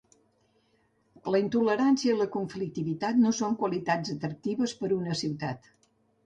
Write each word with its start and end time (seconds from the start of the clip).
La 1.35 1.41
intolerància 1.43 2.13
i 2.13 2.15
la 2.21 2.27
conflictivitat 2.37 3.19
no 3.27 3.35
són 3.41 3.59
qualitats 3.61 4.15
atractives 4.15 4.75
per 4.81 4.91
a 4.91 4.97
una 4.99 5.21
ciutat. 5.23 5.71